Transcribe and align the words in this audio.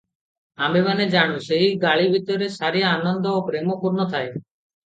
ଆମ୍ଭେମାନେ 0.67 1.05
ଜାଣୁ, 1.15 1.35
ସେହି 1.47 1.67
ଗାଳି 1.83 2.07
ଭିତରେ 2.15 2.49
ସାରିଆ 2.57 2.89
ଆନନ୍ଦ 2.95 3.35
ଓ 3.41 3.45
ପ୍ରେମ 3.51 3.79
ପୂର୍ଣ୍ଣ 3.85 4.09
ଥାଏ। 4.17 4.29